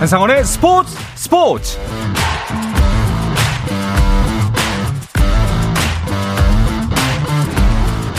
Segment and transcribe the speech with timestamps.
[0.00, 1.78] 한상원의 스포츠 스포츠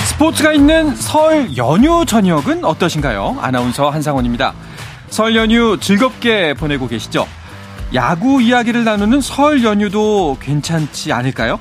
[0.06, 3.40] 스포츠가 있는 설 연휴 저녁은 어떠신가요?
[3.42, 4.54] 아나운서 한상원입니다.
[5.10, 7.28] 설 연휴 즐겁게 보내고 계시죠?
[7.96, 11.60] 야구 이야기를 나누는 설 연휴도 괜찮지 않을까요?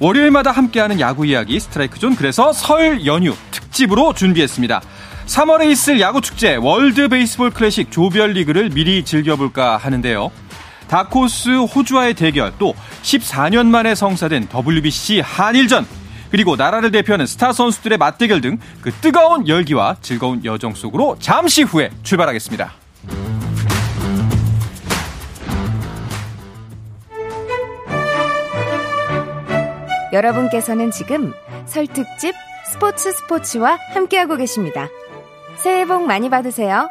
[0.00, 4.82] 월요일마다 함께하는 야구 이야기 스트라이크 존 그래서 설 연휴 특집으로 준비했습니다.
[5.26, 10.30] 3월에 있을 야구 축제 월드 베이스볼 클래식 조별리그를 미리 즐겨볼까 하는데요.
[10.88, 15.86] 다크호스 호주와의 대결 또 14년 만에 성사된 WBC 한일전
[16.30, 21.90] 그리고 나라를 대표하는 스타 선수들의 맞대결 등 그 뜨거운 열기와 즐거운 여정 속으로 잠시 후에
[22.02, 22.72] 출발하겠습니다.
[30.12, 31.32] 여러분께서는 지금
[31.66, 32.34] 설 특집
[32.70, 34.88] 스포츠 스포츠와 함께하고 계십니다.
[35.64, 36.90] 새해 복 많이 받으세요.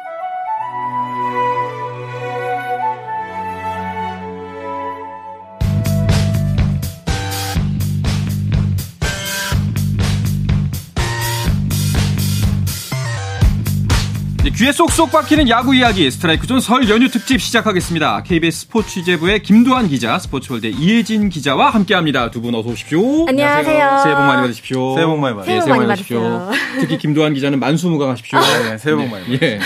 [14.56, 18.22] 귀에 쏙쏙 박히는 야구 이야기 스트라이크 존 설 연휴 특집 시작하겠습니다.
[18.22, 22.30] KBS 스포츠 취재부의 김도환 기자, 스포츠월드 이혜진 기자와 함께합니다.
[22.30, 23.26] 두 분 어서 오십시오.
[23.26, 24.00] 안녕하세요.
[24.04, 24.94] 새해 복 많이 받으십시오.
[24.94, 25.60] 새해 복 많이 받으십시오.
[25.60, 26.50] 새해 복 많이 받으십시오.
[26.80, 28.38] 특히 김도환 기자는 만수무강하십시오.
[28.38, 29.48] 네, 새해 복 많이 받으십시오.
[29.48, 29.58] 예.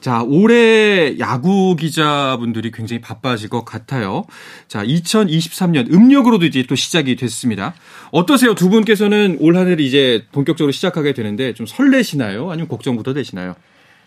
[0.00, 4.24] 자, 올해 야구 기자분들이 굉장히 바빠질 것 같아요.
[4.68, 7.74] 자, 2023년 음력으로도 이제 또 시작이 됐습니다.
[8.12, 8.54] 어떠세요?
[8.54, 12.50] 두 분께서는 올 한 해를 이제 본격적으로 시작하게 되는데 좀 설레시나요?
[12.50, 13.54] 아니면 걱정부터 되시나요?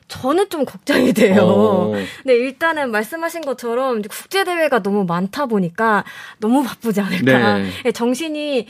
[0.08, 1.42] 저는 좀 걱정이 돼요.
[1.42, 1.94] 어.
[2.26, 6.04] 네, 일단은 말씀하신 것처럼 국제대회가 너무 많다 보니까
[6.40, 7.58] 너무 바쁘지 않을까.
[7.58, 7.70] 네.
[7.84, 8.68] 네, 정신이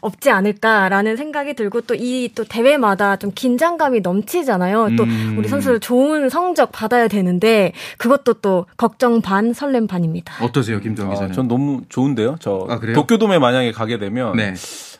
[0.00, 4.90] 없지 않을까라는 생각이 들고 또 이또 대회마다 좀 긴장감이 넘치잖아요.
[4.96, 5.34] 또 음.
[5.38, 10.44] 우리 선수들 좋은 성적 받아야 되는데 그것도 또 걱정 반, 설렘 반입니다.
[10.44, 11.32] 어떠세요, 아, 기자는?
[11.32, 12.36] 전 너무 좋은데요.
[12.38, 12.94] 저 아, 그래요?
[12.94, 14.54] 도쿄돔에 만약에 가게 되면 네.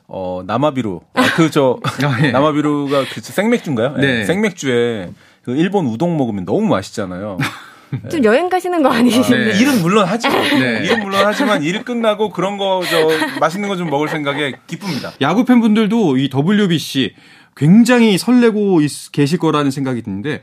[0.09, 1.01] 어 남아비루
[1.37, 2.31] 그저 아, 예.
[2.31, 3.97] 남아비루가 그 생맥주인가요?
[3.97, 4.25] 네.
[4.25, 5.11] 생맥주에
[5.47, 7.39] 그 일본 우동 먹으면 너무 맛있잖아요.
[8.11, 9.53] 좀 여행 가시는 거 아니신데.
[9.53, 9.61] 네.
[9.61, 10.85] 일은 물론 하지만 네.
[10.85, 13.09] 일은 물론 하지만 일 끝나고 그런 거 저
[13.39, 15.13] 맛있는 거 좀 먹을 생각에 기쁩니다.
[15.21, 17.15] 야구 팬분들도 이 WBC
[17.55, 20.43] 굉장히 설레고 있- 계실 거라는 생각이 드는데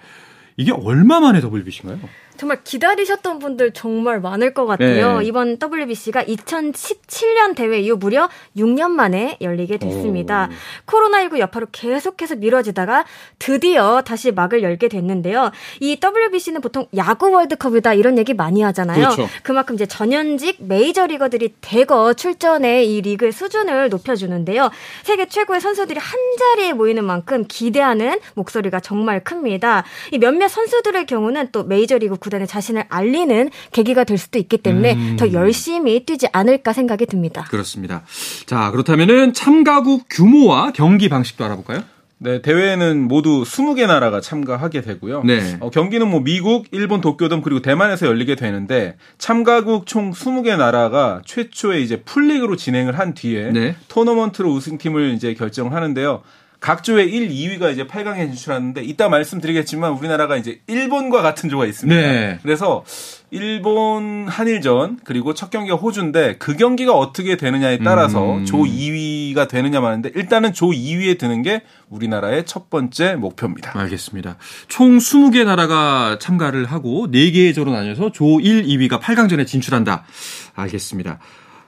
[0.55, 1.99] 이게 얼마 만에 WBC인가요?
[2.37, 5.19] 정말 기다리셨던 분들 정말 많을 것 같아요.
[5.19, 5.25] 네.
[5.25, 10.49] 이번 WBC가 2017년 대회 이후 무려 6년 만에 열리게 됐습니다.
[10.85, 13.05] 코로나19 여파로 계속해서 미뤄지다가
[13.39, 15.51] 드디어 다시 막을 열게 됐는데요.
[15.79, 19.09] 이 WBC는 보통 야구 월드컵이다 이런 얘기 많이 하잖아요.
[19.09, 19.27] 그렇죠.
[19.43, 24.71] 그만큼 이제 전현직 메이저 리거들이 대거 출전해 이 리그의 수준을 높여주는데요.
[25.03, 29.83] 세계 최고의 선수들이 한 자리에 모이는 만큼 기대하는 목소리가 정말 큽니다.
[30.11, 35.15] 이 몇몇 선수들의 경우는 또 메이저리그 구단에 자신을 알리는 계기가 될 수도 있기 때문에 음.
[35.19, 37.43] 더 열심히 뛰지 않을까 생각이 듭니다.
[37.49, 38.03] 그렇습니다.
[38.45, 41.83] 자, 그렇다면은 참가국 규모와 경기 방식도 알아볼까요?
[42.19, 45.23] 네, 대회에는 모두 20개 나라가 참가하게 되고요.
[45.25, 45.57] 네.
[45.59, 51.81] 어, 경기는 뭐 미국, 일본 도쿄돔 그리고 대만에서 열리게 되는데 참가국 총 20개 나라가 최초에
[51.81, 53.75] 이제 풀리그로 진행을 한 뒤에 네.
[53.89, 56.23] 토너먼트로 우승팀을 이제 결정하는데요.
[56.63, 62.01] 각 조의 1, 2위가 이제 8강에 진출하는데 이따 말씀드리겠지만 우리나라가 이제 일본과 같은 조가 있습니다.
[62.01, 62.39] 네.
[62.41, 62.85] 그래서
[63.31, 68.45] 일본 한일전 그리고 첫 경기가 호주인데 그 경기가 어떻게 되느냐에 따라서 음.
[68.45, 73.77] 조 2위가 되느냐 마는데 일단은 조 2위에 드는 게 우리나라의 첫 번째 목표입니다.
[73.77, 74.37] 알겠습니다.
[74.69, 80.05] 총 20개 나라가 참가를 하고 4개의 조로 나뉘어서 조 1, 2위가 8강전에 진출한다.
[80.53, 81.19] 알겠습니다.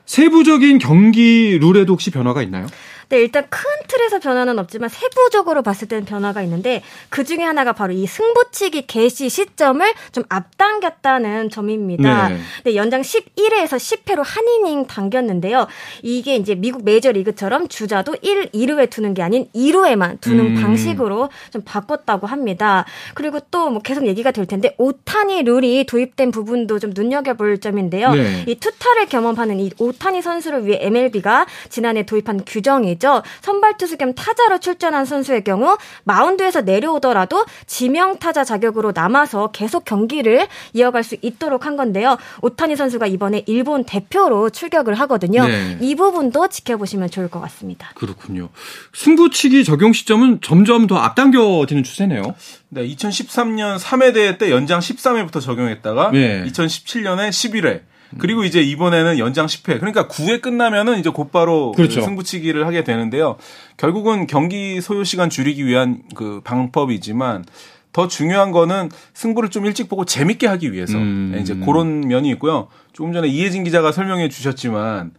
[0.06, 2.68] 세부적인 경기 룰에도 혹시 변화가 있나요?
[3.10, 7.94] 네, 일단 큰 틀에서 변화는 없지만 세부적으로 봤을 때는 변화가 있는데 그 중에 하나가 바로
[7.94, 12.30] 이 승부치기 개시 시점을 좀 앞당겼다는 점입니다.
[12.30, 12.40] 네.
[12.64, 15.68] 네, 연장 11회에서 10회로 한 이닝 당겼는데요.
[16.02, 20.62] 이게 이제 미국 메이저 리그처럼 주자도 1, 2루에 두는 게 아닌 2루에만 두는 음.
[20.62, 22.86] 방식으로 좀 바꿨다고 합니다.
[23.14, 28.12] 그리고 또 뭐 계속 얘기가 될 텐데 오타니 룰이 도입된 부분도 좀 눈여겨볼 점인데요.
[28.14, 28.46] 네.
[28.48, 33.24] 이 투타를 경험하는 이 오타니 선수를 위해 MLB가 지난해 도입한 규정이 죠.
[33.42, 40.48] 선발 투수 겸 타자로 출전한 선수의 경우 마운드에서 내려오더라도 지명 타자 자격으로 남아서 계속 경기를
[40.74, 42.18] 이어갈 수 있도록 한 건데요.
[42.42, 45.48] 오타니 선수가 이번에 일본 대표로 출격을 하거든요.
[45.48, 45.78] 네.
[45.82, 47.92] 이 부분도 지켜보시면 좋을 것 같습니다.
[47.96, 48.50] 그렇군요.
[48.94, 52.36] 승부치기 적용 시점은 점점 더 앞당겨지는 추세네요.
[52.70, 56.44] 네, 2013년 3회 대회 때 연장 13회부터 적용했다가 네.
[56.46, 57.82] 2017년에 11회
[58.18, 59.80] 그리고 이제 이번에는 연장 10회.
[59.80, 62.02] 그러니까 9회 끝나면은 이제 곧바로 그 그렇죠.
[62.02, 63.38] 승부치기를 하게 되는데요.
[63.78, 67.46] 결국은 경기 소요 시간 줄이기 위한 그 방법이지만
[67.92, 71.38] 더 중요한 거는 승부를 좀 일찍 보고 재밌게 하기 위해서 음.
[71.40, 72.68] 이제 그런 면이 있고요.
[72.92, 75.12] 조금 전에 이혜진 기자가 설명해 주셨지만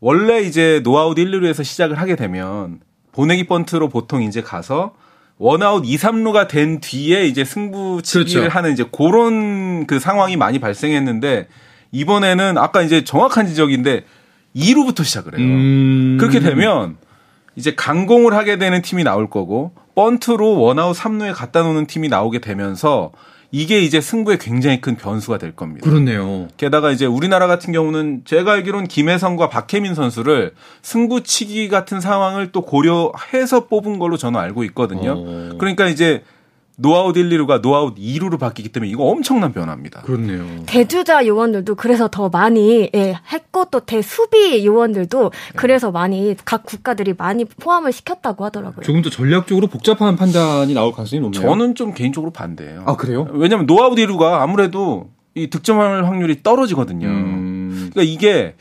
[0.00, 2.80] 원래 이제 노아웃 1, 2루에서 시작을 하게 되면
[3.12, 4.94] 보내기 번트로 보통 이제 가서
[5.38, 8.56] 원아웃 2, 3루가 된 뒤에 이제 승부치기를 그렇죠.
[8.56, 11.48] 하는 이제 그런 그 상황이 많이 발생했는데
[11.96, 14.04] 이번에는 아까 이제 정확한 지적인데
[14.54, 15.46] 2루부터 시작을 해요.
[15.46, 16.16] 음.
[16.20, 16.96] 그렇게 되면
[17.56, 23.12] 이제 강공을 하게 되는 팀이 나올 거고 번트로 원아웃 3루에 갖다 놓는 팀이 나오게 되면서
[23.50, 25.88] 이게 이제 승부에 굉장히 큰 변수가 될 겁니다.
[25.88, 26.48] 그렇네요.
[26.58, 30.52] 게다가 이제 우리나라 같은 경우는 제가 알기로는 김혜성과 박해민 선수를
[30.82, 35.14] 승부치기 같은 상황을 또 고려해서 뽑은 걸로 저는 알고 있거든요.
[35.16, 35.50] 어.
[35.58, 36.22] 그러니까 이제
[36.76, 40.02] 노아웃 1, 2루가 노아웃 2루로 바뀌기 때문에 이거 엄청난 변화입니다.
[40.02, 40.44] 그렇네요.
[40.66, 47.44] 대주자 요원들도 그래서 더 많이 예, 했고 또 대수비 요원들도 그래서 많이 각 국가들이 많이
[47.46, 48.84] 포함을 시켰다고 하더라고요.
[48.84, 51.42] 조금 더 전략적으로 복잡한 판단이 나올 가능성이 높네요.
[51.42, 52.84] 저는 좀 개인적으로 반대예요.
[52.86, 53.26] 아 그래요?
[53.32, 57.06] 왜냐하면 노아웃 1루가 아무래도 이 득점할 확률이 떨어지거든요.
[57.08, 57.90] 음.
[57.92, 58.54] 그러니까 이게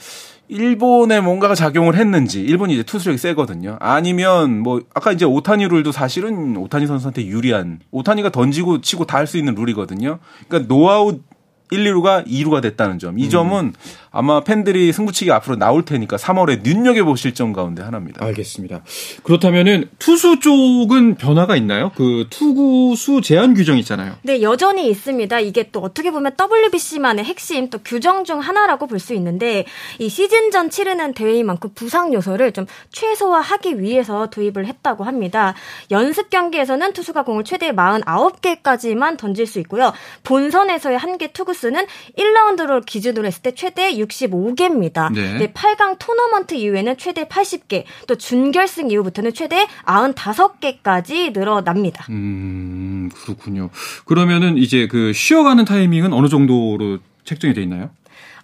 [0.48, 3.78] 일본에 뭔가가 작용을 했는지 일본이 이제 투수력이 세거든요.
[3.80, 9.26] 아니면 뭐 아까 이제 오타니 룰도 사실은 오타니 선수한테 유리한 오타니가 던지고 치고 다 할
[9.28, 10.20] 수 있는 룰이거든요.
[10.48, 11.24] 그러니까 노아웃
[11.72, 13.18] 1, 2루가 2루가 됐다는 점.
[13.18, 13.74] 이 점은
[14.18, 18.24] 아마 팬들이 승부치기 앞으로 나올 테니까 3월에 눈여겨보실 점 가운데 하나입니다.
[18.26, 18.82] 알겠습니다.
[19.24, 21.92] 그렇다면은 투수 쪽은 변화가 있나요?
[21.96, 24.14] 그 투구수 제한 규정 있잖아요.
[24.24, 25.40] 네, 여전히 있습니다.
[25.42, 29.66] 이게 또 어떻게 보면 WBC만의 핵심 또 규정 중 하나라고 볼 수 있는데
[30.00, 35.54] 이 시즌 전 치르는 대회인 만큼 부상 요소를 좀 최소화하기 위해서 도입을 했다고 합니다.
[35.92, 39.92] 연습 경기에서는 투수가 공을 최대 49개까지만 던질 수 있고요.
[40.24, 41.86] 본선에서의 한 개 투구수는
[42.18, 45.14] 1라운드로 기준으로 했을 때 최대 65개입니다.
[45.14, 45.52] 네.
[45.54, 52.06] 8강 토너먼트 이후에는 최대 80개, 또 준결승 이후부터는 최대 95개까지 늘어납니다.
[52.10, 53.70] 음 그렇군요.
[54.06, 57.90] 그러면은 이제 그 쉬어가는 타이밍은 어느 정도로 책정이 돼 있나요?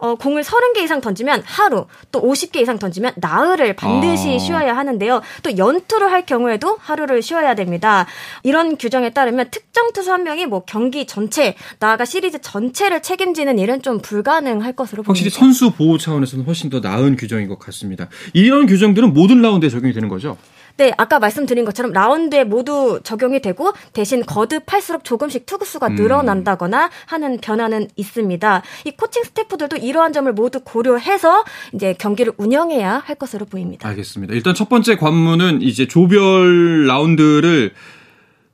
[0.01, 4.39] 어, 공을 30개 이상 던지면 하루, 또 50개 이상 던지면 나흘을 반드시 아.
[4.39, 5.21] 쉬어야 하는데요.
[5.44, 8.07] 또 연투를 할 경우에도 하루를 쉬어야 됩니다.
[8.44, 13.83] 이런 규정에 따르면 특정 투수 한 명이 뭐 경기 전체, 나아가 시리즈 전체를 책임지는 일은
[13.83, 15.39] 좀 불가능할 것으로 확실히 보입니다.
[15.39, 18.09] 선수 보호 차원에서는 훨씬 더 나은 규정인 것 같습니다.
[18.33, 20.36] 이런 규정들은 모든 라운드에 적용이 되는 거죠?
[20.77, 25.95] 네, 아까 말씀드린 것처럼 라운드에 모두 적용이 되고 대신 거듭할수록 조금씩 투구수가 음.
[25.95, 28.62] 늘어난다거나 하는 변화는 있습니다.
[28.85, 33.88] 이 코칭 스태프들도 이러한 점을 모두 고려해서 이제 경기를 운영해야 할 것으로 보입니다.
[33.89, 34.33] 알겠습니다.
[34.33, 37.73] 일단 첫 번째 관문은 이제 조별 라운드를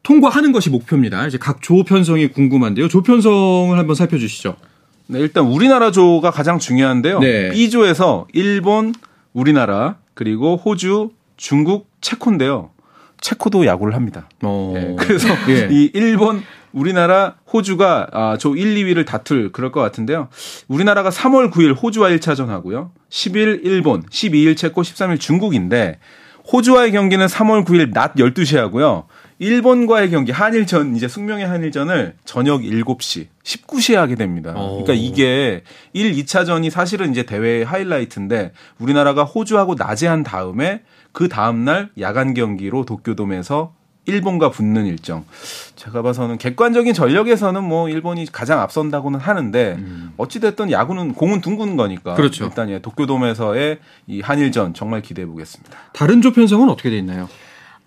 [0.04, 1.28] 통과하는 것이 목표입니다.
[1.28, 2.88] 이제 각 조 편성이 궁금한데요.
[2.88, 4.56] 조 편성을 한번 살펴주시죠.
[5.08, 7.20] 네, 일단 우리나라 조가 가장 중요한데요.
[7.20, 7.50] 네.
[7.52, 8.94] B조에서 일본,
[9.34, 12.72] 우리나라, 그리고 호주, 중국, 체코인데요.
[13.22, 14.30] 체코도 야구를 합니다.
[14.44, 14.74] 어.
[14.76, 15.68] 예, 그래서 예.
[15.72, 20.28] 이 일본, 우리나라, 호주가 아, 조 1, 2위를 다툴 그럴 것 같은데요.
[20.68, 22.92] 우리나라가 3월 9일 호주와 1차전 하고요.
[23.10, 26.00] 10일 일본, 12일 체코, 13일 중국인데
[26.52, 29.06] 호주와의 경기는 3월 9일 낮 12시에 하고요.
[29.40, 34.54] 일본과의 경기 한일전 이제 숙명의 한일전을 저녁 7시 19시에 하게 됩니다.
[34.56, 34.82] 어.
[34.82, 35.64] 그러니까 이게
[35.94, 40.82] 1, 2차전이 사실은 이제 대회의 하이라이트인데 우리나라가 호주하고 낮에 한 다음에
[41.18, 43.74] 그 다음 날 야간 경기로 도쿄돔에서
[44.06, 45.26] 일본과 붙는 일정.
[45.76, 49.80] 제가 봐서는 객관적인 전력에서는 뭐 일본이 가장 앞선다고는 하는데
[50.18, 52.16] 어찌 됐든 야구는 공은 둥근 거니까 음.
[52.18, 52.46] 그렇죠.
[52.46, 55.76] 일단 예, 도쿄돔에서의 이 한일전 정말 기대해 보겠습니다.
[55.92, 57.28] 다른 조 편성은 어떻게 돼 있나요?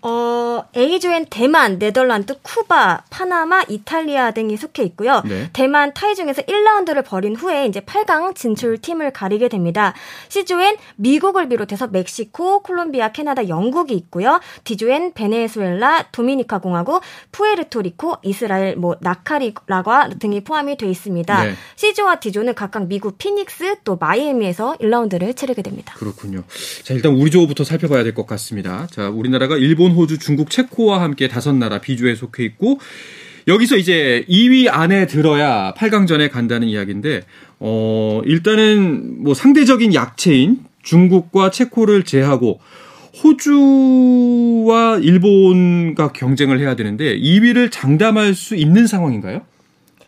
[0.03, 5.21] 어, A조엔 대만, 네덜란드, 쿠바, 파나마, 이탈리아 등이 속해 있고요.
[5.25, 5.49] 네.
[5.53, 9.93] 대만, 타이 중에서 1라운드를 벌인 후에 이제 8강 진출 팀을 가리게 됩니다.
[10.29, 14.39] C조엔 미국을 비롯해서 멕시코, 콜롬비아, 캐나다, 영국이 있고요.
[14.63, 21.43] D조엔 베네수엘라, 도미니카 공화국, 푸에르토리코, 이스라엘, 뭐 나카리라과 등이 포함이 돼 있습니다.
[21.43, 21.53] 네.
[21.75, 25.93] C조와 D조는 각각 미국 피닉스 또 마이애미에서 1라운드를 치르게 됩니다.
[25.97, 26.43] 그렇군요.
[26.83, 28.87] 자, 일단 우리 조부터 살펴봐야 될 것 같습니다.
[28.91, 32.79] 자, 우리나라가 일본, 호주, 중국, 체코와 함께 다섯 나라 B조에 속해 있고,
[33.47, 37.21] 여기서 이제 2위 안에 들어야 8강전에 간다는 이야기인데,
[37.59, 42.59] 어, 일단은 뭐 상대적인 약체인 중국과 체코를 제하고,
[43.23, 49.41] 호주와 일본과 경쟁을 해야 되는데, 2위를 장담할 수 있는 상황인가요?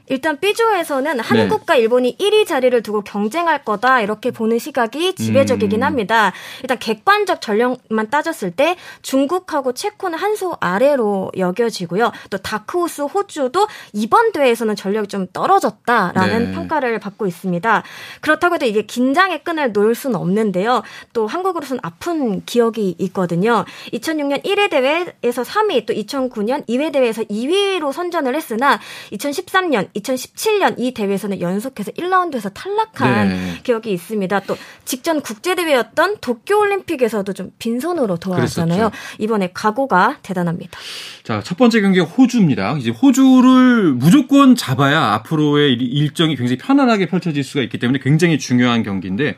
[0.07, 5.83] 일단 B조에서는 한국과 일본이 1위 자리를 두고 경쟁할 거다 이렇게 보는 시각이 지배적이긴 음.
[5.83, 6.33] 합니다.
[6.61, 12.11] 일단 객관적 전력만 따졌을 때 중국하고 체코는 한 수 아래로 여겨지고요.
[12.31, 16.51] 또 다크호스 호주도 이번 대회에서는 전력이 좀 떨어졌다라는 네.
[16.53, 17.83] 평가를 받고 있습니다.
[18.21, 20.81] 그렇다고 해도 이게 긴장의 끈을 놓을 수는 없는데요.
[21.13, 23.65] 또 한국으로서는 아픈 기억이 있거든요.
[23.93, 28.79] 2006년 1회 대회에서 3위, 또 2009년 2회 대회에서 2위로 선전을 했으나
[29.11, 33.59] 2013년, 2017년 이 대회에서는 연속해서 1라운드에서 탈락한 네.
[33.63, 34.39] 기억이 있습니다.
[34.41, 38.91] 또 직전 국제 대회였던 도쿄 올림픽에서도 좀 빈손으로 돌아왔잖아요.
[39.19, 40.77] 이번에 각오가 대단합니다.
[41.23, 42.77] 자, 첫 번째 경기가 호주입니다.
[42.77, 48.83] 이제 호주를 무조건 잡아야 앞으로의 일- 일정이 굉장히 편안하게 펼쳐질 수가 있기 때문에 굉장히 중요한
[48.83, 49.35] 경기인데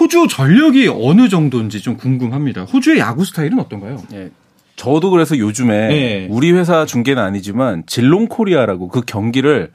[0.00, 2.62] 호주 전력이 어느 정도인지 좀 궁금합니다.
[2.62, 4.02] 호주의 야구 스타일은 어떤가요?
[4.14, 4.30] 예.
[4.76, 6.26] 저도 그래서 요즘에 네.
[6.30, 9.70] 우리 회사 중계는 아니지만 질롱 코리아라고 그 경기를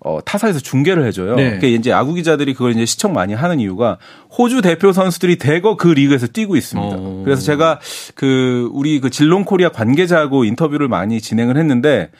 [0.00, 1.34] 어, 타사에서 중계를 해줘요.
[1.34, 1.44] 네.
[1.44, 3.96] 그러니까 이제 야구 기자들이 그걸 이제 시청 많이 하는 이유가
[4.36, 6.96] 호주 대표 선수들이 대거 그 리그에서 뛰고 있습니다.
[6.98, 7.22] 어.
[7.24, 7.80] 그래서 제가
[8.14, 12.10] 그 우리 그 질롱 코리아 관계자하고 인터뷰를 많이 진행을 했는데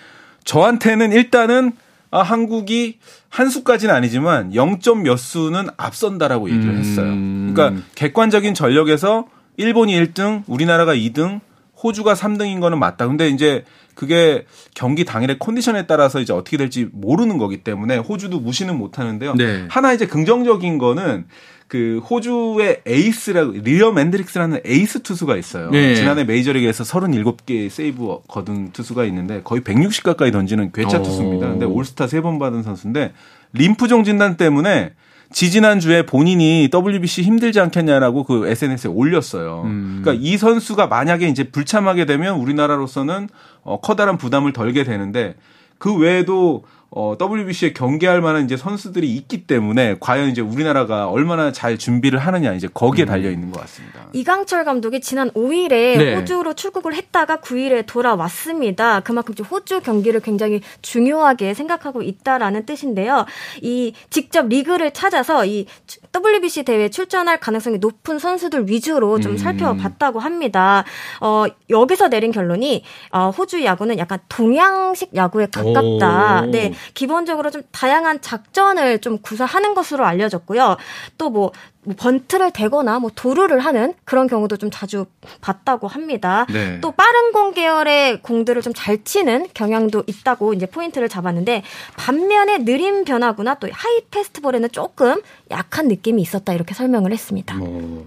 [0.45, 1.73] 저한테는 일단은
[2.11, 2.99] 아, 한국이
[3.29, 4.79] 한 수까지는 아니지만 0.
[5.03, 6.79] 몇 수는 앞선다라고 얘기를 음.
[6.79, 7.07] 했어요.
[7.55, 9.27] 그러니까 객관적인 전력에서
[9.57, 11.41] 일본이 1등, 우리나라가 2등,
[11.85, 13.07] 호주가 3등인 거는 맞다.
[13.07, 13.65] 근데 이제
[13.95, 19.35] 그게 경기 당일의 컨디션에 따라서 이제 어떻게 될지 모르는 거기 때문에 호주도 무시는 못 하는데요.
[19.35, 19.67] 네.
[19.69, 21.27] 하나 이제 긍정적인 거는
[21.69, 25.71] 그 호주의 에이스라고 리암 헨드릭스라는 에이스 투수가 있어요.
[25.71, 25.95] 네.
[25.95, 31.03] 지난해 메이저리그에서 37개 세이브 거둔 투수가 있는데 거의 160 가까이 던지는 괴짜 오.
[31.03, 31.49] 투수입니다.
[31.49, 33.13] 근데 올스타 세번 받은 선수인데
[33.53, 34.93] 림프종 진단 때문에
[35.33, 39.63] 지지난 주에 본인이 WBC 힘들지 않겠냐라고 그 SNS에 올렸어요.
[39.65, 40.01] 음.
[40.03, 43.29] 그러니까 이 선수가 만약에 이제 불참하게 되면 우리나라로서는
[43.63, 45.35] 어, 커다란 부담을 덜게 되는데
[45.79, 46.65] 그 외에도
[46.97, 52.53] 어, WBC에 경기할 만한 이제 선수들이 있기 때문에 과연 이제 우리나라가 얼마나 잘 준비를 하느냐
[52.53, 54.07] 이제 거기에 달려 있는 것 같습니다.
[54.13, 56.15] 이강철 감독이 지난 5일에 네.
[56.15, 59.01] 호주로 출국을 했다가 9일에 돌아왔습니다.
[59.01, 63.27] 그만큼 좀 호주 경기를 굉장히 중요하게 생각하고 있다라는 뜻인데요.
[63.61, 65.67] 이 직접 리그를 찾아서 이
[66.15, 69.39] WBC 대회에 출전할 가능성이 높은 선수들 위주로 좀 음.
[69.39, 70.85] 살펴봤다고 합니다.
[71.21, 76.43] 어, 여기서 내린 결론이 어, 호주 야구는 약간 동양식 야구에 가깝다.
[76.43, 76.47] 오.
[76.51, 76.75] 네.
[76.93, 80.77] 기본적으로 좀 다양한 작전을 좀 구사하는 것으로 알려졌고요.
[81.19, 81.53] 또뭐
[81.99, 85.05] 번트를 대거나 뭐 도루를 하는 그런 경우도 좀 자주
[85.41, 86.47] 봤다고 합니다.
[86.51, 86.81] 네.
[86.81, 91.63] 또 빠른 공 계열의 공들을 좀 잘 치는 경향도 있다고 이제 포인트를 잡았는데
[91.97, 97.55] 반면에 느린 변화구나 또 하이 패스트볼에는 조금 약한 느낌 이 있었다 이렇게 설명을 했습니다.
[97.57, 98.07] 뭐,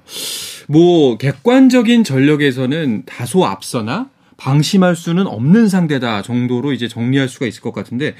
[0.67, 7.73] 뭐 객관적인 전력에서는 다소 앞서나 방심할 수는 없는 상대다 정도로 이제 정리할 수가 있을 것
[7.73, 8.13] 같은데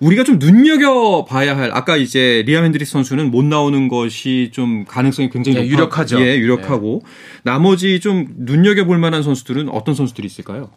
[0.00, 5.30] 우리가 좀 눈여겨 봐야 할 아까 이제 리암 헨드릭스 선수는 못 나오는 것이 좀 가능성이
[5.30, 6.20] 굉장히 네, 높아- 유력하죠.
[6.20, 7.02] 예, 유력하고
[7.44, 10.70] 나머지 좀 눈여겨 볼 만한 선수들은 어떤 선수들이 있을까요?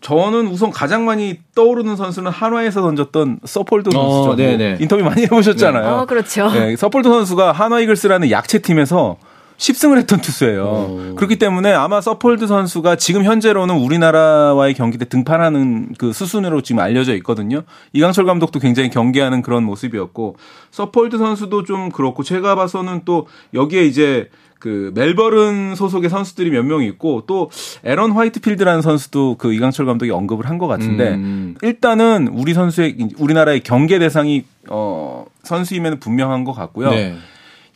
[0.00, 4.26] 저는 우선 가장 많이 떠오르는 선수는 한화에서 던졌던 서폴드 어, 선수죠.
[4.26, 4.78] 뭐 네네.
[4.80, 5.94] 인터뷰 많이 해보셨잖아요.
[5.94, 6.50] 어, 그렇죠.
[6.52, 9.16] 네, 서폴드 선수가 한화 이글스라는 약체 팀에서
[9.58, 10.64] 10승을 했던 투수예요.
[10.64, 11.14] 오.
[11.16, 17.14] 그렇기 때문에 아마 서폴드 선수가 지금 현재로는 우리나라와의 경기 때 등판하는 그 수순으로 지금 알려져
[17.16, 17.62] 있거든요.
[17.92, 20.36] 이강철 감독도 굉장히 경계하는 그런 모습이었고
[20.70, 26.82] 서폴드 선수도 좀 그렇고 제가 봐서는 또 여기에 이제 그 멜버른 소속의 선수들이 몇 명
[26.82, 27.50] 있고 또
[27.84, 31.54] 에런 화이트필드라는 선수도 그 이강철 감독이 언급을 한 것 같은데 음.
[31.62, 36.90] 일단은 우리 선수의 우리나라의 경계 대상이 어 선수임에는 분명한 것 같고요.
[36.90, 37.14] 네.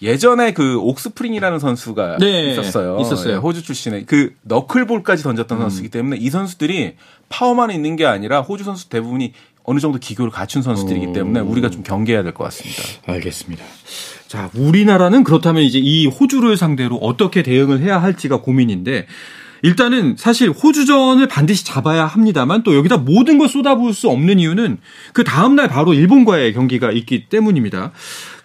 [0.02, 2.98] 예전에 그 옥스프링이라는 선수가 네, 있었어요.
[3.00, 3.32] 있었어요.
[3.32, 3.36] 음.
[3.36, 6.94] 예, 호주 출신의 그 너클볼까지 던졌던 선수이기 때문에 이 선수들이
[7.28, 9.32] 파워만 있는 게 아니라 호주 선수 대부분이
[9.64, 12.82] 어느 정도 기교를 갖춘 선수들이기 때문에 우리가 좀 경계해야 될 것 같습니다.
[13.06, 13.62] 알겠습니다.
[14.26, 19.06] 자, 우리나라는 그렇다면 이제 이 호주를 상대로 어떻게 대응을 해야 할지가 고민인데
[19.62, 24.78] 일단은 사실 호주전을 반드시 잡아야 합니다만 또 여기다 모든 걸 쏟아부을 수 없는 이유는
[25.12, 27.92] 그 다음날 바로 일본과의 경기가 있기 때문입니다.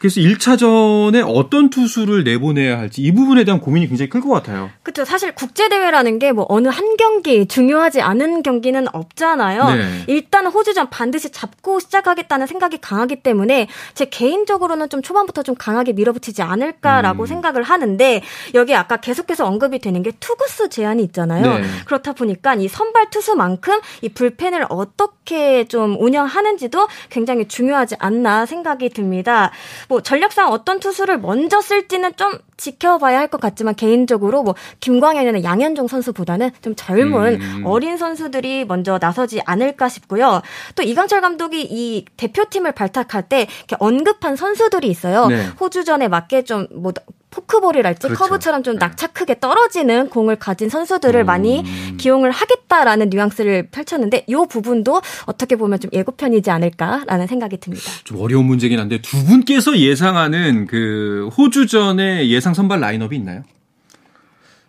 [0.05, 4.69] 그래서 1차전에 어떤 투수를 내보내야 할지 이 부분에 대한 고민이 굉장히 클 것 같아요.
[4.83, 5.03] 그렇죠.
[5.05, 9.69] 사실 국제 대회라는 게 뭐 어느 한 경기 중요하지 않은 경기는 없잖아요.
[9.75, 10.03] 네.
[10.07, 16.41] 일단 호주전 반드시 잡고 시작하겠다는 생각이 강하기 때문에 제 개인적으로는 좀 초반부터 좀 강하게 밀어붙이지
[16.41, 17.25] 않을까라고 음.
[17.25, 18.21] 생각을 하는데
[18.53, 21.59] 여기 아까 계속해서 언급이 되는 게 투구수 제한이 있잖아요.
[21.59, 21.63] 네.
[21.85, 29.51] 그렇다 보니까 이 선발 투수만큼 이 불펜을 어떻게 좀 운영하는지도 굉장히 중요하지 않나 생각이 듭니다.
[29.87, 35.87] 뭐 전력상 어떤 투수를 먼저 쓸지는 좀 지켜봐야 할 것 같지만 개인적으로 뭐 김광현이나 양현종
[35.87, 37.63] 선수보다는 좀 젊은 음.
[37.65, 40.41] 어린 선수들이 먼저 나서지 않을까 싶고요.
[40.75, 45.27] 또 이강철 감독이 이 대표팀을 발탁할 때 이렇게 언급한 선수들이 있어요.
[45.27, 45.47] 네.
[45.59, 46.93] 호주전에 맞게 좀뭐
[47.35, 48.23] 포크볼이랄지 그렇죠.
[48.23, 51.25] 커브처럼 좀 낙차 크게 떨어지는 공을 가진 선수들을 음.
[51.25, 51.63] 많이
[51.97, 57.91] 기용을 하겠다라는 뉘앙스를 펼쳤는데 이 부분도 어떻게 보면 좀 예고편이지 않을까라는 생각이 듭니다.
[58.05, 63.43] 좀 어려운 문제긴 한데 두 분께서 예상하는 그 호주전의 예상 선발 라인업이 있나요?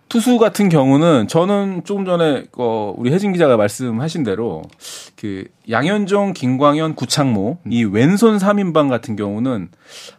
[0.08, 4.62] 투수 같은 경우는 저는 조금 전에 어, 우리 혜진 기자가 말씀하신 대로
[5.16, 9.68] 그 양현종, 김광현, 구창모 이 왼손 3인방 같은 경우는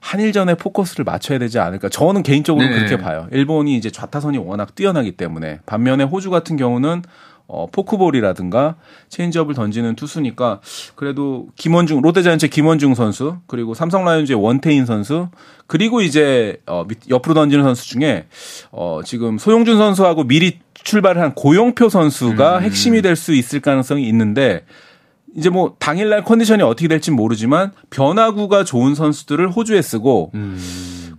[0.02, 1.88] 한일전에 포커스를 맞춰야 되지 않을까.
[1.88, 2.74] 저는 개인적으로 네.
[2.74, 3.28] 그렇게 봐요.
[3.32, 7.04] 일본이 이제 좌타선이 워낙 뛰어나기 때문에 반면에 호주 같은 경우는
[7.48, 8.76] 어, 포크볼이라든가
[9.10, 10.60] 체인지업을 던지는 투수니까
[10.96, 15.30] 그래도 김원중 롯데자이언츠 김원중 선수 그리고 삼성 라이온즈의 원태인 선수
[15.66, 18.26] 그리고 이제 어, 밑- 옆으로 던지는 선수 중에
[18.72, 24.66] 어, 지금 소형준 선수하고 미리 출발한 고영표 선수가 핵심이 될 수 있을 가능성이 있는데
[25.36, 30.32] 이제 뭐 당일날 컨디션이 어떻게 될지 모르지만 변화구가 좋은 선수들을 호주에 쓰고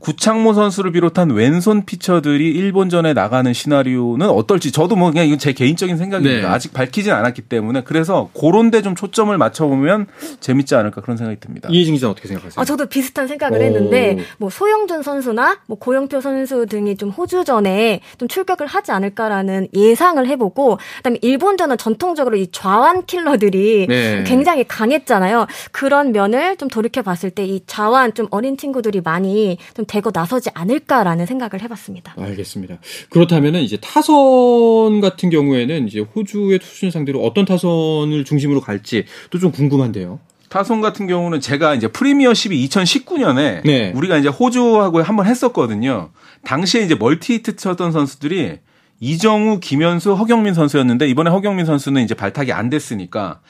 [0.00, 5.96] 구창모 선수를 비롯한 왼손 피처들이 일본전에 나가는 시나리오는 어떨지 저도 뭐 그냥 이건 제 개인적인
[5.96, 6.48] 생각입니다.
[6.48, 6.54] 네.
[6.54, 10.06] 아직 밝히진 않았기 때문에 그래서 그런 데 좀 초점을 맞춰보면
[10.38, 11.68] 재밌지 않을까 그런 생각이 듭니다.
[11.72, 12.60] 이혜진 기자 어떻게 생각하세요?
[12.62, 13.62] 아, 저도 비슷한 생각을 오.
[13.64, 20.24] 했는데, 뭐, 소영준 선수나, 뭐, 고영표 선수 등이 좀 호주전에 좀 출격을 하지 않을까라는 예상을
[20.28, 24.22] 해보고, 그 다음에 일본전은 전통적으로 이 좌완 킬러들이 네.
[24.24, 25.48] 굉장히 강했잖아요.
[25.72, 30.50] 그런 면을 좀 돌이켜 봤을 때 이 좌완 좀 어린 친구들이 많이 좀 대거 나서지
[30.54, 32.14] 않을까라는 생각을 해봤습니다.
[32.16, 32.78] 알겠습니다.
[33.10, 39.50] 그렇다면은 이제 타선 같은 경우에는 이제 호주의 투수를 상대로 어떤 타선을 중심으로 갈지 또 좀
[39.52, 40.20] 궁금한데요.
[40.48, 43.92] 타선 같은 경우는 제가 이제 프리미어 12 2019년에 네.
[43.94, 46.10] 우리가 이제 호주하고 한번 했었거든요.
[46.44, 48.58] 당시에 이제 멀티 히트 쳤던 선수들이
[49.00, 53.40] 이정후, 김현수, 허경민 선수였는데 이번에 허경민 선수는 이제 발탁이 안 됐으니까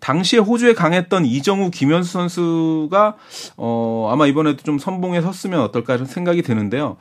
[0.00, 3.16] 당시에 호주에 강했던 이정후, 김현수 선수가
[3.56, 6.96] 어 아마 이번에도 좀 선봉에 섰으면 어떨까 이런 생각이 드는데요.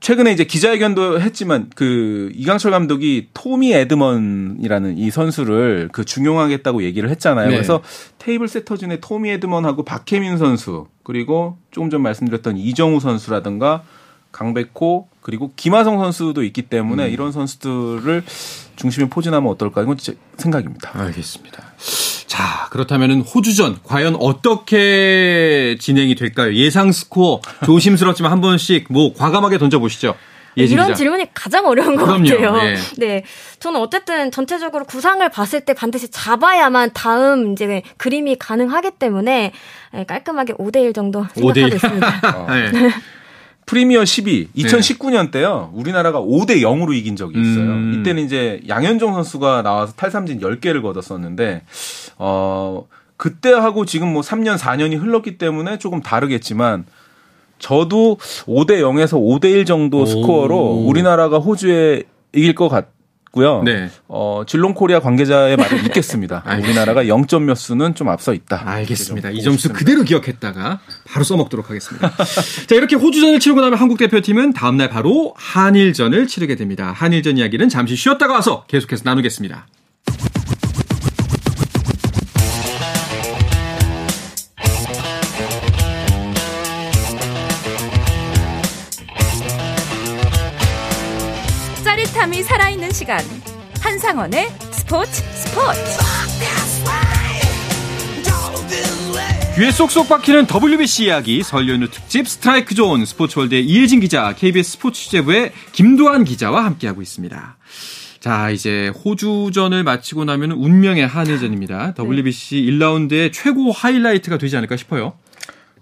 [0.00, 7.48] 최근에 이제 기자회견도 했지만 그 이강철 감독이 토미 에드먼이라는 이 선수를 그 중용하겠다고 얘기를 했잖아요.
[7.48, 7.54] 네.
[7.54, 7.82] 그래서
[8.18, 13.82] 테이블 세터 중에 토미 에드먼하고 박혜민 선수 그리고 조금 전 말씀드렸던 이정우 선수라든가
[14.32, 18.22] 강백호 그리고 김하성 선수도 있기 때문에 이런 선수들을
[18.76, 20.92] 중심에 포진하면 어떨까 이건 제 생각입니다.
[20.94, 21.64] 알겠습니다.
[22.28, 26.54] 자, 그렇다면은 호주전 과연 어떻게 진행이 될까요?
[26.54, 30.14] 예상 스코어 조심스럽지만 한 번씩 뭐 과감하게 던져 보시죠.
[30.56, 30.94] 예진 이런.
[30.94, 32.28] 질문이 가장 어려운 것 그럼요.
[32.30, 32.70] 같아요.
[32.70, 32.76] 예.
[32.96, 33.24] 네.
[33.58, 39.50] 저는 어쨌든 전체적으로 구상을 봤을 때 반드시 잡아야만 다음 이제 그림이 가능하기 때문에
[39.94, 41.78] 예, 깔끔하게 5대1 정도 5대1.
[41.80, 42.70] 생각하고 있습니다.
[42.78, 42.90] 네.
[43.66, 45.70] 프리미어 12 2019년 때요.
[45.74, 47.64] 우리나라가 5대 0으로 이긴 적이 있어요.
[47.64, 47.98] 음.
[47.98, 51.62] 이때는 이제 양현종 선수가 나와서 탈삼진 10개를 거뒀었는데
[52.16, 56.86] 어 그때하고 지금 뭐 3년 4년이 흘렀기 때문에 조금 다르겠지만
[57.58, 60.06] 저도 5대 0에서 5대 1 정도 오.
[60.06, 62.95] 스코어로 우리나라가 호주에 이길 것 같
[63.36, 63.62] 고요.
[63.62, 63.90] 네.
[64.08, 66.42] 어, 질롱 코리아 관계자의 말을 믿겠습니다.
[66.58, 68.62] 우리나라가 0점 몇 수는 좀 앞서 있다.
[68.64, 69.28] 알겠습니다.
[69.30, 72.12] 이좀 점수 보고 그대로 기억했다가 바로 써먹도록 하겠습니다.
[72.66, 76.92] 자, 이렇게 호주전을 치르고 나면 한국 대표팀은 다음날 바로 한일전을 치르게 됩니다.
[76.96, 79.66] 한일전 이야기는 잠시 쉬었다가 와서 계속해서 나누겠습니다.
[91.84, 93.22] 짜릿함이 살아있는 시간
[93.82, 95.80] 한상원의 스포츠 스포츠
[99.56, 105.02] 귀에 쏙쏙 박히는 WBC 이야기 설 연휴 특집 스트라이크 존 스포츠월드의 이혜진 기자, KBS 스포츠
[105.02, 107.58] 취재부의 김도한 기자와 함께하고 있습니다.
[108.20, 111.96] 자, 이제 호주전을 마치고 나면 운명의 한일전입니다.
[111.98, 115.12] WBC 1라운드의 최고 하이라이트가 되지 않을까 싶어요.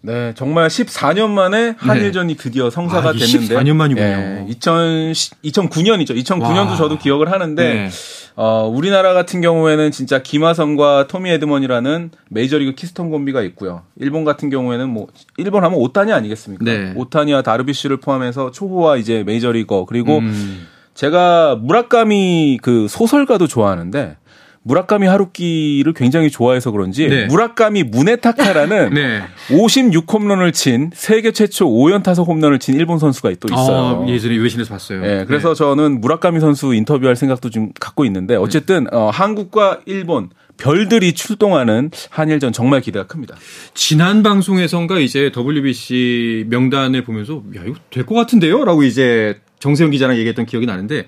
[0.07, 3.55] 네, 정말 14년 만에 한일전이 드디어 성사가 아, 됐는데.
[3.55, 4.07] 14년 만이군요.
[4.07, 6.11] 예, 2000, 2009년이죠.
[6.11, 6.77] 2009년도 와.
[6.77, 7.89] 저도 기억을 하는데, 네.
[8.37, 13.81] 어, 우리나라 같은 경우에는 진짜 김하성과 토미 에드먼이라는 메이저리그 키스톤 콤비가 있고요.
[13.97, 15.07] 일본 같은 경우에는 뭐,
[15.39, 16.63] 일본 하면 오타니 아니겠습니까?
[16.63, 16.93] 네.
[16.97, 20.67] 오타니와 다르비쉬를 포함해서 초호화 이제 메이저리거, 그리고 음.
[20.93, 24.19] 제가 무라카미 그 소설가도 좋아하는데,
[24.65, 27.27] 무라카미 하루키를 굉장히 좋아해서 그런지 네.
[27.27, 29.23] 무라카미 무네타카라는 네.
[29.49, 34.05] 56홈런을 친 세계 최초 5연 타석 홈런을 친 일본 선수가 또 있어요.
[34.05, 35.05] 아, 예전에 외신에서 봤어요.
[35.05, 35.55] 예, 그래서 네.
[35.55, 42.53] 저는 무라카미 선수 인터뷰할 생각도 좀 갖고 있는데 어쨌든 어, 한국과 일본 별들이 출동하는 한일전
[42.53, 43.37] 정말 기대가 큽니다.
[43.75, 50.47] 지난 방송에선가 이제 WBC 명단을 보면서 야 이거 될 것 같은데요라고 이제 정세영 기자랑 얘기했던
[50.47, 51.07] 기억이 나는데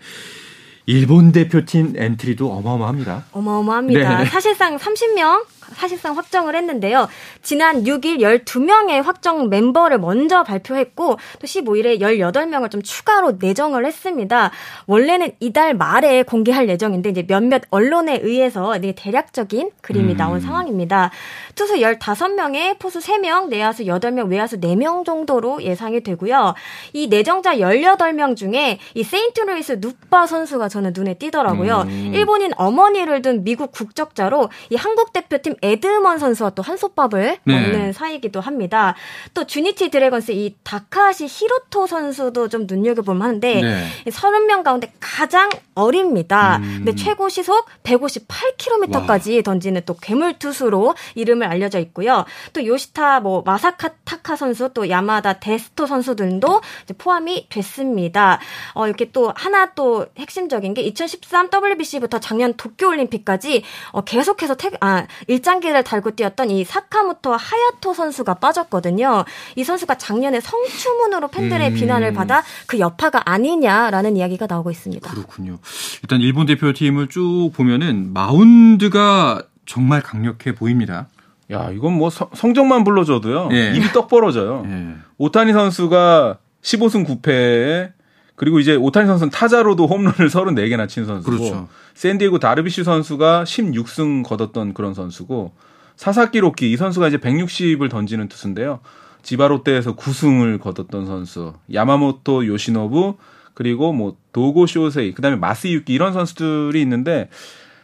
[0.87, 3.25] 일본 대표팀 엔트리도 어마어마합니다.
[3.33, 4.19] 어마어마합니다.
[4.19, 4.25] 네.
[4.27, 7.09] 사실상 30명 사실상 확정을 했는데요.
[7.43, 14.51] 지난 6일 12명의 확정 멤버를 먼저 발표했고 또 15일에 18명을 좀 추가로 내정을 했습니다.
[14.87, 20.17] 원래는 이달 말에 공개할 예정인데 이제 몇몇 언론에 의해서 이제 대략적인 그림이 음.
[20.17, 21.11] 나온 상황입니다.
[21.55, 26.55] 투수 15명에 포수 3명, 내야수 8명, 외야수 4명 정도로 예상이 되고요.
[26.93, 31.83] 이 내정자 18명 중에 이 세인트루이스 눗바 선수가 저는 눈에 띄더라고요.
[31.87, 32.13] 음.
[32.15, 37.61] 일본인 어머니를 둔 미국 국적자로 이 한국 대표팀 에드먼 선수와 또 한솥밥을 네.
[37.61, 38.95] 먹는 사이기도 합니다.
[39.35, 43.89] 또 주니치 드래곤스 이 다카하시 히로토 선수도 좀 눈여겨볼 만한데 네.
[44.07, 46.57] 30명 가운데 가장 어립니다.
[46.59, 46.83] 음.
[46.85, 52.25] 근데 최고 시속 158km까지 던지는 또 괴물 투수로 이름을 알려져 있고요.
[52.53, 56.63] 또 요시다 뭐 마사타카 선수 또 야마다 데쓰토 선수들도
[56.99, 58.41] 포함이 됐습니다.
[58.75, 64.71] 어 이렇게 또 하나 또 핵심적인 게 2013 WBC부터 작년 도쿄 올림픽까지 어 계속해서 태,
[64.81, 69.25] 아 일 장기를 달고 뛰었던 이 사카모토 하야토 선수가 빠졌거든요.
[69.55, 71.75] 이 선수가 작년에 성추문으로 팬들의 음.
[71.75, 75.09] 비난을 받아 그 여파가 아니냐라는 이야기가 나오고 있습니다.
[75.09, 75.59] 그렇군요.
[76.03, 81.07] 일단 일본 대표팀을 쭉 보면은 마운드가 정말 강력해 보입니다.
[81.53, 83.51] 야, 이건 뭐 성- 성적만 불러줘도요.
[83.53, 83.73] 예.
[83.77, 84.65] 입이 떡 벌어져요.
[84.67, 84.95] 예.
[85.19, 87.93] 오타니 선수가 15승 9패에
[88.37, 91.69] 그리고 이제 오타니 선수는 타자로도 홈런을 34개나 친 선수고 그렇죠.
[91.95, 95.53] 샌디에고 다르비슈 선수가 16승 거뒀던 그런 선수고
[95.97, 98.81] 사사키 로키 이 선수가 이제 160을 던지는 투수인데요.
[99.23, 101.55] 지바롯데에서 9승을 거뒀던 선수.
[101.73, 103.17] 야마모토 요시노부
[103.55, 107.31] 그리고 뭐 도고 쇼세이 그다음에 마스유키 이런 선수들이 있는데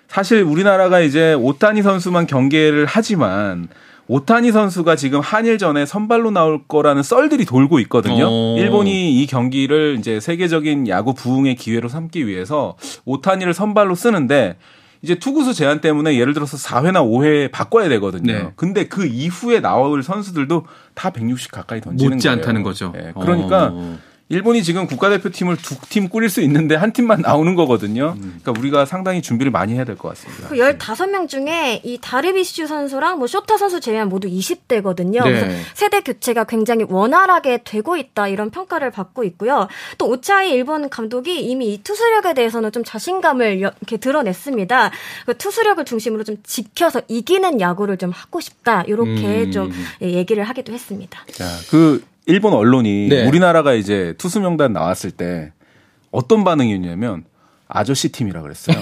[0.06, 3.68] 사실 우리나라가 이제 오타니 선수만 경계를 하지만
[4.12, 8.26] 오타니 선수가 지금 한일전에 선발로 나올 거라는 썰들이 돌고 있거든요.
[8.28, 8.56] 어.
[8.58, 14.58] 일본이 이 경기를 이제 세계적인 야구 부흥의 기회로 삼기 위해서 오타니를 선발로 쓰는데
[15.00, 18.32] 이제 투구수 제한 때문에 예를 들어서 4회나 5회 바꿔야 되거든요.
[18.32, 18.52] 네.
[18.54, 22.38] 근데 그 이후에 나올 선수들도 다 160 가까이 던지는 못지 거예요.
[22.38, 22.92] 않다는 거죠.
[22.94, 23.98] 예, 그러니까 어.
[24.32, 28.14] 일본이 지금 국가대표팀을 두 팀 꾸릴 수 있는데 한 팀만 나오는 거거든요.
[28.16, 28.38] 음.
[28.42, 30.48] 그러니까 우리가 상당히 준비를 많이 해야 될 것 같습니다.
[30.48, 35.22] 그 15명 중에 이 다르비슈 선수랑 뭐 쇼타 선수 제외한 모두 20대거든요.
[35.24, 35.30] 네.
[35.40, 39.68] 그래서 세대 교체가 굉장히 원활하게 되고 있다 이런 평가를 받고 있고요.
[39.98, 44.90] 또 오차이 일본 감독이 이미 이 투수력에 대해서는 좀 자신감을 여- 이렇게 드러냈습니다.
[45.26, 49.50] 그 투수력을 중심으로 좀 지켜서 이기는 야구를 좀 하고 싶다 이렇게 음.
[49.52, 51.20] 좀 예, 얘기를 하기도 했습니다.
[51.32, 53.26] 자, 그 일본 언론이 네.
[53.26, 55.52] 우리나라가 이제 투수 명단 나왔을 때
[56.10, 57.24] 어떤 반응이었냐면
[57.68, 58.76] 아저씨 팀이라 그랬어요.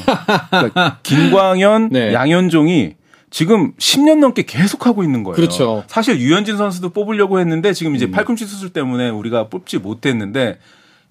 [0.50, 2.12] 그러니까 김광현, 네.
[2.12, 2.96] 양현종이
[3.30, 5.36] 지금 10년 넘게 계속 하고 있는 거예요.
[5.36, 5.84] 그렇죠.
[5.86, 7.96] 사실 유현진 선수도 뽑으려고 했는데 지금 음.
[7.96, 10.58] 이제 팔꿈치 수술 때문에 우리가 뽑지 못했는데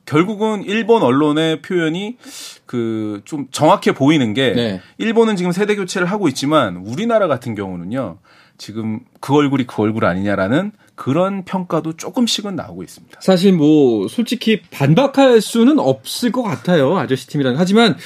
[0.05, 2.17] 결국은 일본 언론의 표현이
[2.65, 4.81] 그 좀 정확해 보이는 게 네.
[4.97, 8.17] 일본은 지금 세대 교체를 하고 있지만 우리나라 같은 경우는요.
[8.59, 13.21] 지금 그 얼굴이 그 얼굴 아니냐라는 그런 평가도 조금씩은 나오고 있습니다.
[13.21, 17.97] 사실 뭐 솔직히 반박할 수는 없을 것 같아요 아저씨 팀이라는 하지만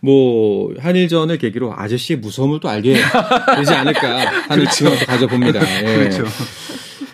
[0.00, 2.96] 뭐 한일전을 계기로 아저씨의 무서움을 또 알게
[3.56, 5.60] 되지 않을까 하는 지원도 가져봅니다.
[5.86, 5.94] 예.
[5.94, 6.24] 그렇죠.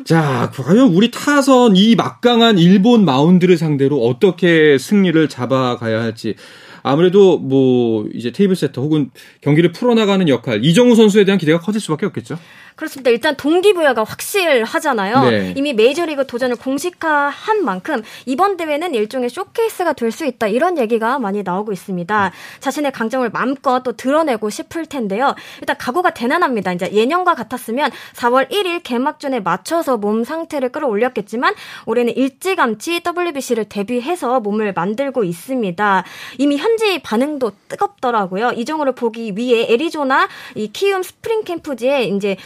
[0.05, 6.35] 자 과연 우리 타선 이 막강한 일본 마운드를 상대로 어떻게 승리를 잡아가야 할지
[6.83, 12.07] 아무래도 뭐 이제 테이블 세터 혹은 경기를 풀어나가는 역할 이정후 선수에 대한 기대가 커질 수밖에
[12.07, 12.39] 없겠죠.
[12.77, 13.11] 그렇습니다.
[13.11, 15.31] 일단 동기부여가 확실하잖아요.
[15.31, 15.55] 네.
[15.57, 21.43] 이미 메이저리그 도전을 공식화한 만큼 이번 대회는 일종의 쇼케이스가 될 수 있다 이런 얘기가 많이
[21.43, 22.33] 나오고 있습니다.
[22.61, 25.35] 자신의 강점을 마음껏 또 드러내고 싶을 텐데요.
[25.61, 26.73] 일단 각오가 대단합니다.
[26.73, 31.55] 이제 예년과 같았으면 4월 1일 개막전에 맞춰서 몸 상태를 끌어올렸겠지만
[31.87, 36.05] 올해는 일찌감치 WBC를 대비해서 몸을 만들고 있습니다.
[36.39, 38.53] 이미 현지 반응도 뜨겁더라고요.
[38.53, 42.37] 이정후를 보기 위해 애리조나 이 키움 스프링 캠프지에 이제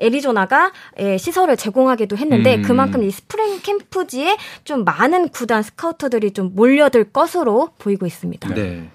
[0.00, 2.62] 애리조나가 에, 시설을 제공하기도 했는데 음.
[2.62, 8.54] 그만큼 이 스프링 캠프지에 좀 많은 구단 스카우터들이 좀 몰려들 것으로 보이고 있습니다.
[8.54, 8.88] 네.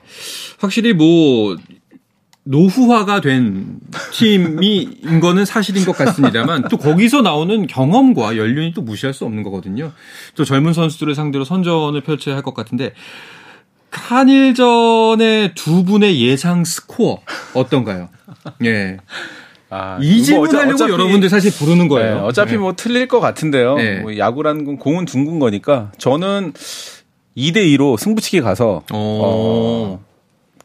[0.60, 1.56] 확실히 뭐
[2.46, 3.80] 노후화가 된
[4.12, 9.94] 팀이인 거는 사실인 것 같습니다만 또 거기서 나오는 경험과 연륜이 또 무시할 수 없는 거거든요.
[10.36, 12.94] 또 젊은 선수들을 상대로 선전을 펼쳐야 할 것 같은데
[13.92, 17.22] 한일전의 두 분의 예상 스코어
[17.54, 18.10] 어떤가요?
[18.66, 18.98] 예.
[19.76, 22.16] 아, 이뭐 질문 어차- 하려고 어차피- 여러분들 사실 부르는 거예요.
[22.16, 23.76] 네, 어차피 뭐 틀릴 것 같은데요.
[23.76, 24.00] 네.
[24.02, 26.54] 뭐 야구라는 건 공은 둥근 거니까 저는
[27.36, 28.96] 2대 2로 승부치기 가서 오.
[28.96, 30.04] 어,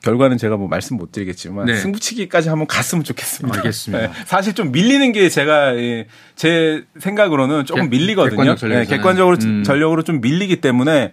[0.02, 1.74] 결과는 제가 뭐 말씀 못 드리겠지만 네.
[1.76, 3.58] 승부치기까지 한번 갔으면 좋겠습니다.
[3.58, 4.06] 알겠습니다.
[4.06, 8.36] 네, 사실 좀 밀리는 게 제가 예, 제 생각으로는 조금 객- 밀리거든요.
[8.54, 8.68] 객관적.
[8.68, 9.64] 네, 객관적으로 음.
[9.64, 11.12] 전력으로 좀 밀리기 때문에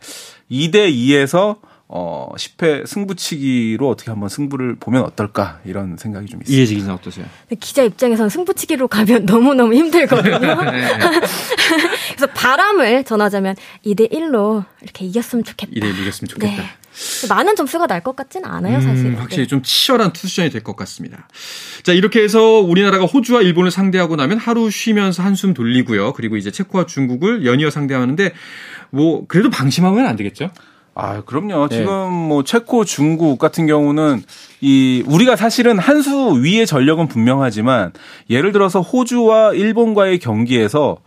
[0.52, 6.52] 2대 2에서 어, 10회 승부치기로 어떻게 한번 승부를 보면 어떨까 이런 생각이 좀 있습니다.
[6.58, 7.26] 이해지 기자 어떠세요?
[7.60, 10.40] 기자 입장에서는 승부치기로 가면 너무 너무 힘들거든요.
[10.40, 10.90] 네.
[12.16, 15.72] 그래서 바람을 전하자면 2대 1로 이렇게 이겼으면 좋겠다.
[15.76, 16.56] 이대 이겼으면 좋겠다.
[16.62, 16.68] 네.
[17.30, 19.06] 많은 점수가 날 것 같지는 않아요, 사실.
[19.08, 21.28] 음, 확실히 좀 치열한 투수전이 될 것 같습니다.
[21.84, 26.14] 자, 이렇게 해서 우리나라가 호주와 일본을 상대하고 나면 하루 쉬면서 한숨 돌리고요.
[26.14, 28.32] 그리고 이제 체코와 중국을 연이어 상대하는데
[28.92, 30.52] 뭐 그래도 방심하면 안 되겠죠?
[30.98, 31.68] 아, 그럼요.
[31.68, 31.78] 네.
[31.78, 34.24] 지금 뭐 체코, 중국 같은 경우는
[34.62, 37.92] 이 우리가 사실은 한 수 위의 전력은 분명하지만
[38.30, 40.98] 예를 들어서 호주와 일본과의 경기에서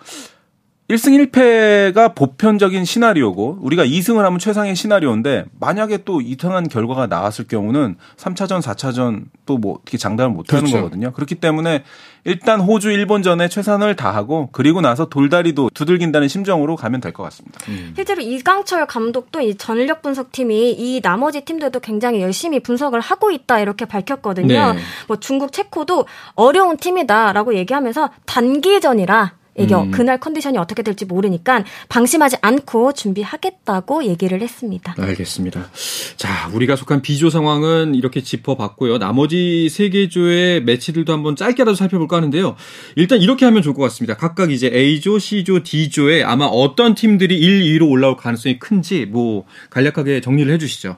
[0.88, 7.96] 1승 1패가 보편적인 시나리오고 우리가 2승을 하면 최상의 시나리오인데 만약에 또 이상한 결과가 나왔을 경우는
[8.16, 10.76] 3차전, 4차전 또 뭐 어떻게 장담을 못 하는 그렇죠.
[10.78, 11.12] 거거든요.
[11.12, 11.82] 그렇기 때문에
[12.24, 17.58] 일단 호주, 일본전에 최선을 다하고 그리고 나서 돌다리도 두들긴다는 심정으로 가면 될 것 같습니다.
[17.94, 23.84] 실제로 이강철 감독도 이 전력 분석팀이 이 나머지 팀들도 굉장히 열심히 분석을 하고 있다 이렇게
[23.84, 24.72] 밝혔거든요.
[24.74, 24.78] 네.
[25.06, 29.90] 뭐 중국 체코도 어려운 팀이다라고 얘기하면서 단기전이라 이게 음.
[29.90, 34.94] 그날 컨디션이 어떻게 될지 모르니까 방심하지 않고 준비하겠다고 얘기를 했습니다.
[34.98, 35.70] 알겠습니다.
[36.16, 38.98] 자, 우리가 속한 B조 상황은 이렇게 짚어봤고요.
[38.98, 42.56] 나머지 세 개조의 매치들도 한번 짧게라도 살펴볼까 하는데요.
[42.96, 44.16] 일단 이렇게 하면 좋을 것 같습니다.
[44.16, 50.20] 각각 이제 A조, C조, D조에 아마 어떤 팀들이 1, 2위로 올라올 가능성이 큰지 뭐 간략하게
[50.20, 50.96] 정리를 해주시죠.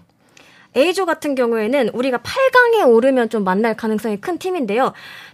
[0.76, 4.92] A조 같은 경우에는 우리가 8강에 오르면 좀 만날 가능성이 큰 팀인데요.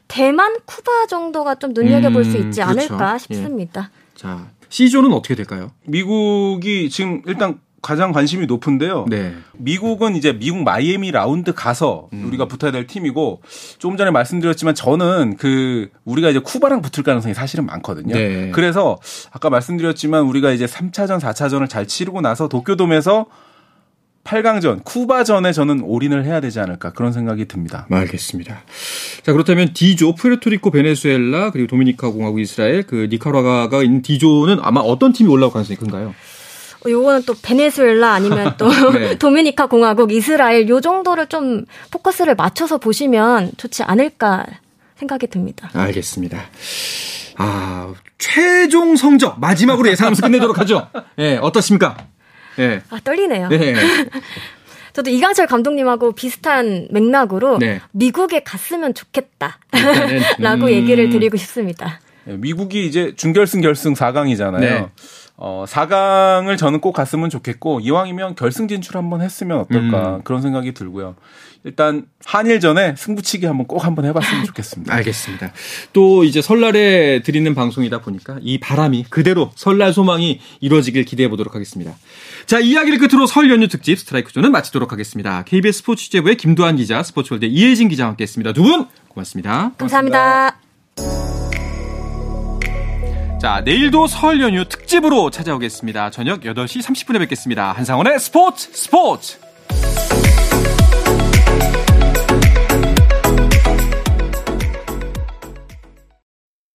[0.09, 2.71] 대만, 쿠바 정도가 좀 눈여겨볼 수 음, 있지 그렇죠.
[2.71, 3.91] 않을까 싶습니다.
[4.15, 5.71] 자, C조는 어떻게 될까요?
[5.85, 9.05] 미국이 지금 일단 가장 관심이 높은데요.
[9.09, 9.33] 네.
[9.53, 12.25] 미국은 이제 미국 마이애미 라운드 가서 음.
[12.27, 13.43] 우리가 붙어야 될 팀이고
[13.79, 18.13] 조금 전에 말씀드렸지만 저는 그 우리가 이제 쿠바랑 붙을 가능성이 사실은 많거든요.
[18.13, 18.51] 네.
[18.53, 18.99] 그래서
[19.31, 23.27] 아까 말씀드렸지만 우리가 이제 3차전, 4차전을 잘 치르고 나서 도쿄돔에서
[24.27, 27.87] 8강전, 쿠바전에 저는 올인을 해야 되지 않을까 그런 생각이 듭니다.
[27.91, 28.63] 알겠습니다.
[29.23, 35.13] 자, 그렇다면 D조, 푸에르토리코, 베네수엘라, 그리고 도미니카 공화국, 이스라엘, 그 니카라과가 있는 D조는 아마 어떤
[35.13, 36.15] 팀이 올라올 가능성이 큰가요?
[36.85, 39.17] 어, 요거는 또 베네수엘라 아니면 또 네.
[39.19, 44.45] 도미니카 공화국, 이스라엘 요 정도를 좀 포커스를 맞춰서 보시면 좋지 않을까
[44.97, 45.71] 생각이 듭니다.
[45.73, 46.39] 알겠습니다.
[47.37, 50.89] 아, 최종 성적 마지막으로 예상하면서 끝내도록 하죠.
[51.19, 51.97] 예, 어떻습니까?
[52.59, 52.83] 예.
[52.91, 53.49] 아 떨리네요.
[53.49, 53.75] 네.
[54.93, 57.81] 저도 이강철 감독님하고 비슷한 맥락으로 네.
[57.93, 59.57] 미국에 갔으면 좋겠다라고
[60.65, 60.69] 음.
[60.71, 62.01] 얘기를 드리고 싶습니다.
[62.29, 64.91] 예, 미국이 이제 준결승, 결승 4강이잖아요.
[65.39, 65.45] 네.
[65.45, 70.21] 어, 4강을 저는 꼭 갔으면 좋겠고 이왕이면 결승 진출 한번 했으면 어떨까 음.
[70.25, 71.15] 그런 생각이 들고요.
[71.65, 74.95] 일단 한일전에 승부치기 한번 꼭 한번 해봤으면 좋겠습니다.
[74.95, 75.53] 알겠습니다.
[75.93, 81.93] 또 이제 설날에 드리는 방송이다 보니까 이 바람이 그대로 설날 소망이 이루어지길 기대해 보도록 하겠습니다.
[82.47, 85.43] 자, 이야기를 끝으로 설 연휴 특집 스트라이크 존은 마치도록 하겠습니다.
[85.43, 88.53] KBS 스포츠 취재부의 김도한 기자, 스포츠월드 이혜진 기자와 함께 했습니다.
[88.53, 89.73] 두 분 고맙습니다.
[89.79, 91.46] 감사합니다.
[93.39, 96.11] 자, 내일도 설 연휴 특집으로 찾아오겠습니다.
[96.11, 97.73] 저녁 8시 30분에 뵙겠습니다.
[97.73, 99.39] 한상원의 스포츠 스포츠!